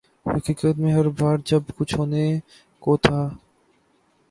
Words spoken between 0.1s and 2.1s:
حقیقت میں ہر بار جب کچھ